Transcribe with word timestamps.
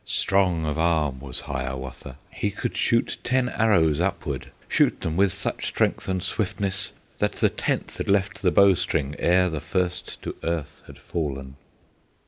Strong 0.03 0.65
of 0.65 0.79
arm 0.79 1.19
was 1.19 1.41
Hiawatha; 1.41 2.17
He 2.31 2.49
could 2.49 2.75
shoot 2.75 3.19
ten 3.23 3.49
arrows 3.49 3.99
upward, 3.99 4.49
Shoot 4.67 5.01
them 5.01 5.15
with 5.15 5.31
such 5.31 5.67
strength 5.67 6.09
and 6.09 6.23
swiftness, 6.23 6.91
That 7.19 7.33
the 7.33 7.51
tenth 7.51 7.97
had 7.97 8.09
left 8.09 8.41
the 8.41 8.49
bow 8.49 8.73
string 8.73 9.15
Ere 9.19 9.47
the 9.47 9.61
first 9.61 10.19
to 10.23 10.35
earth 10.41 10.81
had 10.87 10.97
fallen! 10.97 11.55